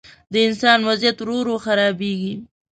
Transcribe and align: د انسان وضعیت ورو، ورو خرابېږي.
د 0.31 0.33
انسان 0.47 0.79
وضعیت 0.89 1.17
ورو، 1.19 1.35
ورو 1.39 1.55
خرابېږي. 1.65 2.33